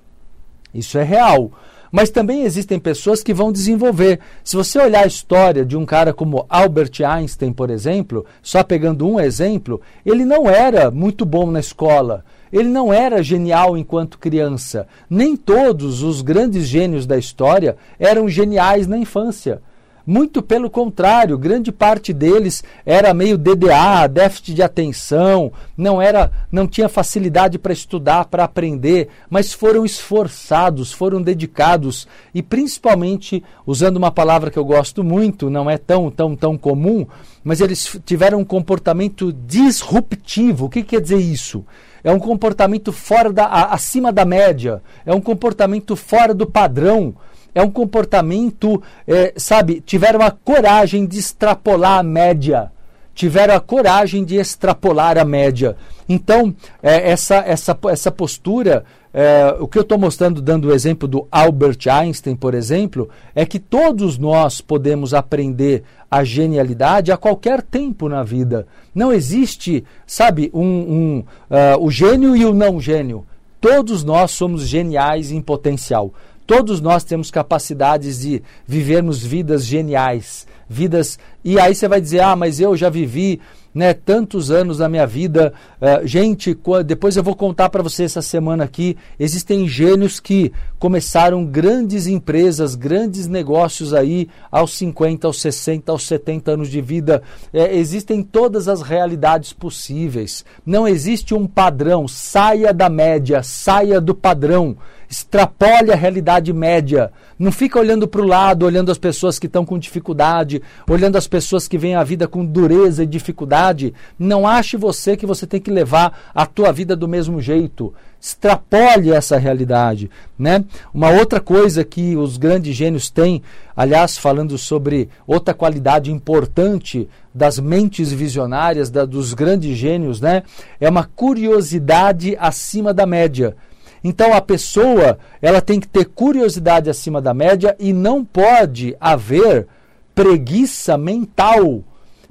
Isso 0.73 0.97
é 0.97 1.03
real. 1.03 1.51
Mas 1.91 2.11
também 2.11 2.43
existem 2.43 2.79
pessoas 2.79 3.23
que 3.23 3.35
vão 3.35 3.51
desenvolver. 3.51 4.21
Se 4.45 4.57
você 4.57 4.79
olhar 4.79 5.05
a 5.05 5.09
história 5.09 5.65
de 5.65 5.77
um 5.77 5.85
cara 5.85 6.13
como 6.13 6.47
Albert 6.49 6.93
Einstein, 7.05 7.53
por 7.53 7.71
exemplo, 7.71 8.25
só 8.43 8.63
pegando 8.63 9.09
um 9.09 9.19
exemplo, 9.19 9.81
ele 10.05 10.25
não 10.25 10.49
era 10.49 10.91
muito 10.91 11.25
bom 11.25 11.51
na 11.51 11.61
escola. 11.61 12.25
Ele 12.53 12.69
não 12.69 12.93
era 12.93 13.23
genial 13.23 13.77
enquanto 13.77 14.19
criança. 14.19 14.87
Nem 15.09 15.37
todos 15.37 16.03
os 16.03 16.21
grandes 16.21 16.67
gênios 16.67 17.07
da 17.07 17.17
história 17.17 17.77
eram 17.99 18.29
geniais 18.29 18.87
na 18.87 18.99
infância. 18.99 19.63
Muito 20.07 20.43
pelo 20.43 20.71
contrário, 20.71 21.37
grande 21.37 21.71
parte 21.71 22.13
deles 22.13 22.65
era 22.85 23.13
meio 23.13 23.37
DDA, 23.37 24.07
déficit 24.09 24.55
de 24.55 24.63
atenção, 24.63 25.53
não 25.77 26.01
era, 26.01 26.31
não 26.51 26.67
tinha 26.67 26.89
facilidade 26.89 27.59
para 27.59 27.73
estudar, 27.73 28.25
para 28.25 28.45
aprender, 28.45 29.09
mas 29.29 29.53
foram 29.53 29.85
esforçados, 29.85 30.93
foram 30.93 31.21
dedicados 31.21 32.09
e 32.35 32.43
principalmente 32.43 33.43
usando 33.67 33.99
uma 33.99 34.11
palavra 34.11 34.51
que 34.51 34.59
eu 34.59 34.65
gosto 34.65 35.05
muito, 35.05 35.51
não 35.51 35.69
é 35.69 35.77
tão 35.77 36.11
tão 36.11 36.35
tão 36.35 36.57
comum, 36.57 37.07
mas 37.45 37.61
eles 37.61 37.99
tiveram 38.05 38.41
um 38.41 38.45
comportamento 38.45 39.33
disruptivo. 39.33 40.67
O 40.67 40.71
que 40.71 40.83
quer 40.83 41.01
dizer 41.01 41.19
isso? 41.19 41.65
É 42.03 42.11
um 42.11 42.19
comportamento 42.19 42.93
fora 42.93 43.31
da 43.33 43.47
acima 43.47 44.11
da 44.11 44.25
média, 44.25 44.83
é 45.05 45.15
um 45.15 45.21
comportamento 45.21 45.95
fora 45.95 46.33
do 46.33 46.47
padrão 46.47 47.15
é 47.55 47.63
um 47.63 47.71
comportamento, 47.71 48.83
é, 49.07 49.33
sabe, 49.37 49.81
tiveram 49.81 50.21
a 50.21 50.31
coragem 50.31 51.07
de 51.07 51.19
extrapolar 51.19 51.99
a 51.99 52.03
média, 52.03 52.71
tiveram 53.15 53.55
a 53.55 53.61
coragem 53.61 54.25
de 54.25 54.37
extrapolar 54.37 55.19
a 55.19 55.25
média. 55.25 55.77
Então, 56.09 56.55
é, 56.83 57.11
essa, 57.11 57.37
essa, 57.37 57.79
essa 57.89 58.11
postura 58.11 58.85
é, 59.13 59.57
o 59.59 59.67
que 59.67 59.77
eu 59.77 59.83
estou 59.83 59.99
mostrando, 59.99 60.41
dando 60.41 60.69
o 60.69 60.73
exemplo 60.73 61.09
do 61.09 61.27
Albert 61.31 61.79
Einstein, 61.91 62.37
por 62.37 62.55
exemplo, 62.55 63.09
é 63.35 63.45
que 63.45 63.59
todos 63.59 64.17
nós 64.17 64.61
podemos 64.61 65.13
aprender 65.13 65.83
a 66.09 66.23
genialidade 66.23 67.11
a 67.11 67.17
qualquer 67.17 67.61
tempo 67.61 68.09
na 68.09 68.23
vida. 68.23 68.67
Não 68.95 69.13
existe, 69.13 69.85
sabe, 70.07 70.51
um, 70.55 70.63
um 70.63 71.25
uh, 71.51 71.85
o 71.85 71.91
gênio 71.91 72.37
e 72.37 72.45
o 72.45 72.55
não 72.55 72.81
gênio. 72.81 73.27
Todos 73.61 74.05
nós 74.05 74.31
somos 74.31 74.67
geniais 74.67 75.33
em 75.33 75.41
potencial. 75.41 76.15
Todos 76.51 76.81
nós 76.81 77.05
temos 77.05 77.31
capacidades 77.31 78.23
de 78.23 78.43
vivermos 78.67 79.25
vidas 79.25 79.65
geniais, 79.65 80.49
vidas. 80.69 81.17
E 81.45 81.61
aí 81.61 81.73
você 81.73 81.87
vai 81.87 82.01
dizer: 82.01 82.23
ah, 82.23 82.35
mas 82.35 82.59
eu 82.59 82.77
já 82.77 82.91
vivi 82.91 83.41
né, 83.73 83.95
tantos 83.95 84.51
anos 84.51 84.79
da 84.79 84.89
minha 84.89 85.07
vida. 85.07 85.53
Uh, 85.81 86.05
gente, 86.05 86.59
depois 86.85 87.17
eu 87.17 87.23
vou 87.23 87.37
contar 87.37 87.71
para 87.71 87.85
você 87.85 88.03
essa 88.03 88.21
semana 88.21 88.65
aqui. 88.65 88.97
Existem 89.17 89.69
gênios 89.69 90.19
que 90.19 90.53
começaram 90.77 91.45
grandes 91.45 92.09
empresas, 92.09 92.75
grandes 92.75 93.29
negócios 93.29 93.95
aí 93.95 94.29
aos 94.51 94.73
50, 94.77 95.29
aos 95.29 95.41
60, 95.41 95.93
aos 95.93 96.03
70 96.05 96.51
anos 96.51 96.69
de 96.69 96.81
vida. 96.81 97.23
É, 97.53 97.77
existem 97.77 98.25
todas 98.25 98.67
as 98.67 98.83
realidades 98.83 99.53
possíveis. 99.53 100.45
Não 100.67 100.89
existe 100.89 101.33
um 101.33 101.47
padrão. 101.47 102.09
Saia 102.09 102.75
da 102.75 102.89
média, 102.89 103.41
saia 103.41 104.01
do 104.01 104.17
padrão 104.17 104.77
extrapole 105.11 105.91
a 105.91 105.97
realidade 105.97 106.53
média. 106.53 107.11
Não 107.37 107.51
fica 107.51 107.81
olhando 107.81 108.07
para 108.07 108.21
o 108.21 108.27
lado, 108.27 108.65
olhando 108.65 108.93
as 108.93 108.99
pessoas 108.99 109.41
que 109.41 109.47
estão 109.47 109.67
com 109.67 109.77
dificuldade, 109.77 110.63
olhando 110.89 111.17
as 111.17 111.27
pessoas 111.27 111.67
que 111.67 111.77
veem 111.77 111.97
a 111.97 112.05
vida 112.05 112.29
com 112.29 112.47
dureza 112.47 113.03
e 113.03 113.07
dificuldade. 113.07 113.93
Não 114.17 114.47
ache 114.47 114.77
você 114.77 115.17
que 115.17 115.27
você 115.27 115.49
tem 115.49 115.61
que 115.61 115.71
levar 115.71 116.31
a 116.33 116.47
tua 116.47 116.71
vida 116.73 116.95
do 116.95 117.09
mesmo 117.09 117.41
jeito. 117.41 117.93
Extrapole 118.21 119.11
essa 119.11 119.37
realidade, 119.37 120.09
né? 120.39 120.63
Uma 120.95 121.11
outra 121.11 121.41
coisa 121.41 121.83
que 121.83 122.17
os 122.17 122.37
grandes 122.37 122.77
gênios 122.77 123.11
têm, 123.11 123.43
aliás, 123.75 124.17
falando 124.17 124.57
sobre 124.59 125.09
outra 125.27 125.55
qualidade 125.55 126.13
importante 126.13 127.09
das 127.35 127.59
mentes 127.59 128.13
visionárias 128.13 128.91
da, 128.91 129.05
dos 129.05 129.33
grandes 129.33 129.77
gênios, 129.77 130.21
né? 130.21 130.43
É 130.79 130.89
uma 130.89 131.05
curiosidade 131.05 132.37
acima 132.39 132.95
da 132.95 133.07
média. 133.07 133.57
Então 134.03 134.33
a 134.35 134.41
pessoa, 134.41 135.19
ela 135.41 135.61
tem 135.61 135.79
que 135.79 135.89
ter 135.89 136.07
curiosidade 136.07 136.89
acima 136.89 137.21
da 137.21 137.35
média 137.35 137.77
e 137.79 137.93
não 137.93 138.25
pode 138.25 138.97
haver 139.01 139.67
preguiça 140.15 140.97
mental. 140.97 141.83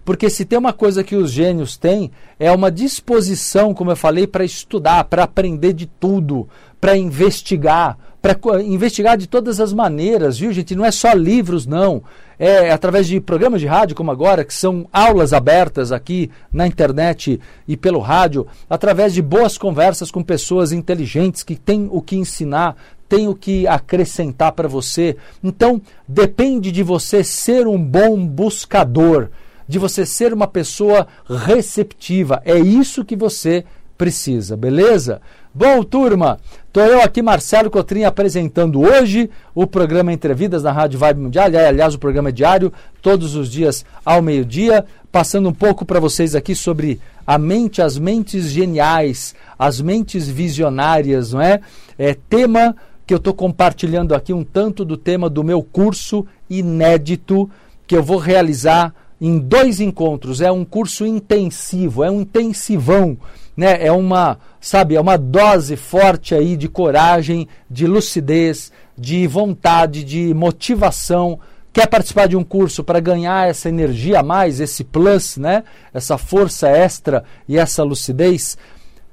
Porque 0.03 0.29
se 0.29 0.43
tem 0.43 0.57
uma 0.57 0.73
coisa 0.73 1.03
que 1.03 1.15
os 1.15 1.31
gênios 1.31 1.77
têm, 1.77 2.11
é 2.39 2.51
uma 2.51 2.71
disposição, 2.71 3.75
como 3.75 3.91
eu 3.91 3.95
falei, 3.95 4.25
para 4.25 4.43
estudar, 4.43 5.03
para 5.03 5.23
aprender 5.23 5.73
de 5.73 5.85
tudo, 5.85 6.49
para 6.79 6.97
investigar, 6.97 7.97
para 8.21 8.37
investigar 8.61 9.17
de 9.17 9.27
todas 9.27 9.59
as 9.59 9.73
maneiras, 9.73 10.39
viu, 10.39 10.51
gente? 10.51 10.75
Não 10.75 10.85
é 10.85 10.91
só 10.91 11.13
livros, 11.13 11.65
não. 11.65 12.03
É 12.37 12.71
através 12.71 13.07
de 13.07 13.19
programas 13.19 13.59
de 13.59 13.67
rádio, 13.67 13.95
como 13.95 14.11
agora, 14.11 14.45
que 14.45 14.53
são 14.53 14.87
aulas 14.93 15.33
abertas 15.33 15.91
aqui 15.91 16.31
na 16.51 16.65
internet 16.65 17.39
e 17.67 17.75
pelo 17.75 17.99
rádio, 17.99 18.47
através 18.69 19.13
de 19.13 19.21
boas 19.21 19.57
conversas 19.57 20.09
com 20.09 20.23
pessoas 20.23 20.71
inteligentes 20.71 21.43
que 21.43 21.55
têm 21.55 21.89
o 21.91 22.01
que 22.01 22.15
ensinar, 22.15 22.77
têm 23.09 23.27
o 23.27 23.35
que 23.35 23.67
acrescentar 23.67 24.53
para 24.53 24.67
você. 24.69 25.17
Então, 25.43 25.81
depende 26.07 26.71
de 26.71 26.83
você 26.83 27.23
ser 27.23 27.67
um 27.67 27.81
bom 27.83 28.25
buscador, 28.25 29.29
de 29.67 29.77
você 29.77 30.05
ser 30.05 30.33
uma 30.33 30.47
pessoa 30.47 31.07
receptiva. 31.27 32.41
É 32.45 32.57
isso 32.57 33.03
que 33.03 33.15
você 33.15 33.65
precisa, 33.97 34.55
beleza? 34.55 35.21
Bom, 35.51 35.83
turma, 35.83 36.37
estou 36.67 36.83
eu 36.83 37.01
aqui, 37.01 37.23
Marcelo 37.23 37.71
Cotrim, 37.71 38.03
apresentando 38.03 38.81
hoje 38.81 39.31
o 39.55 39.65
programa 39.65 40.13
Entrevidas 40.13 40.61
na 40.61 40.71
Rádio 40.71 40.99
Vibe 40.99 41.21
Mundial. 41.21 41.47
Aliás, 41.47 41.95
o 41.95 41.99
programa 41.99 42.29
é 42.29 42.31
diário, 42.31 42.71
todos 43.01 43.33
os 43.33 43.49
dias 43.49 43.83
ao 44.05 44.21
meio-dia, 44.21 44.85
passando 45.11 45.49
um 45.49 45.53
pouco 45.53 45.85
para 45.85 45.99
vocês 45.99 46.35
aqui 46.35 46.53
sobre 46.53 47.01
a 47.25 47.39
mente, 47.39 47.81
as 47.81 47.97
mentes 47.97 48.51
geniais, 48.51 49.33
as 49.57 49.81
mentes 49.81 50.27
visionárias, 50.27 51.33
não 51.33 51.41
é? 51.41 51.61
É 51.97 52.13
tema 52.13 52.75
que 53.07 53.13
eu 53.15 53.17
estou 53.17 53.33
compartilhando 53.33 54.13
aqui 54.13 54.31
um 54.31 54.43
tanto 54.43 54.85
do 54.85 54.97
tema 54.97 55.31
do 55.31 55.43
meu 55.43 55.63
curso 55.63 56.27
inédito 56.47 57.49
que 57.87 57.97
eu 57.97 58.03
vou 58.03 58.19
realizar 58.19 58.93
em 59.19 59.39
dois 59.39 59.79
encontros. 59.79 60.41
É 60.41 60.51
um 60.51 60.63
curso 60.63 61.07
intensivo, 61.07 62.03
é 62.03 62.11
um 62.11 62.21
intensivão 62.21 63.17
né? 63.59 63.85
É 63.85 63.91
uma, 63.91 64.39
sabe, 64.61 64.95
é 64.95 65.01
uma 65.01 65.17
dose 65.17 65.75
forte 65.75 66.33
aí 66.33 66.55
de 66.55 66.69
coragem, 66.69 67.45
de 67.69 67.85
lucidez, 67.85 68.71
de 68.97 69.27
vontade, 69.27 70.01
de 70.05 70.33
motivação. 70.33 71.37
Quer 71.73 71.87
participar 71.87 72.29
de 72.29 72.37
um 72.37 72.43
curso 72.43 72.85
para 72.85 73.01
ganhar 73.01 73.49
essa 73.49 73.67
energia 73.67 74.21
a 74.21 74.23
mais, 74.23 74.61
esse 74.61 74.81
plus, 74.81 75.35
né? 75.35 75.65
Essa 75.93 76.17
força 76.17 76.69
extra 76.69 77.25
e 77.49 77.57
essa 77.57 77.83
lucidez? 77.83 78.57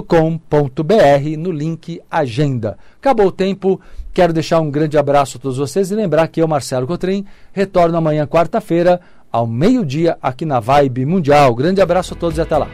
com.br 0.03 1.37
no 1.39 1.51
link 1.51 2.01
Agenda. 2.11 2.79
Acabou 2.99 3.27
o 3.27 3.33
tempo, 3.33 3.81
quero 4.13 4.33
deixar 4.33 4.61
um 4.61 4.71
grande 4.71 4.97
abraço 4.97 5.37
a 5.37 5.41
todos 5.41 5.59
vocês 5.59 5.91
e 5.91 5.95
lembrar 5.95 6.29
que 6.29 6.41
eu, 6.41 6.49
Marcelo 6.49 6.87
Cotrim, 6.87 7.25
retorno 7.53 7.97
amanhã, 7.97 8.27
quarta-feira, 8.27 9.01
ao 9.31 9.47
meio-dia, 9.47 10.17
aqui 10.23 10.45
na 10.45 10.61
Vibe 10.61 11.07
Mundial. 11.07 11.55
Grande 11.55 11.81
abraço 11.81 12.15
a 12.15 12.17
todos 12.17 12.39
e 12.39 12.41
até 12.41 12.57
lá. 12.57 12.69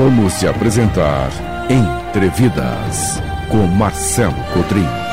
Acabamos 0.00 0.40
de 0.40 0.48
apresentar 0.48 1.30
Entrevidas 1.68 3.22
com 3.50 3.66
Marcelo 3.66 4.32
Cotrim. 4.54 5.09